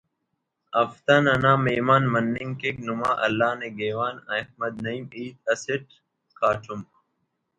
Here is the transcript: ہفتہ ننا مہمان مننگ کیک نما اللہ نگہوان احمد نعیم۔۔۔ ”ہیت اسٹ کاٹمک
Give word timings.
ہفتہ 0.79 1.15
ننا 1.23 1.53
مہمان 1.65 2.03
مننگ 2.13 2.53
کیک 2.59 2.75
نما 2.85 3.11
اللہ 3.25 3.49
نگہوان 3.59 4.15
احمد 4.35 4.73
نعیم۔۔۔ 4.83 5.03
”ہیت 5.15 5.35
اسٹ 5.51 5.87
کاٹمک 6.39 6.89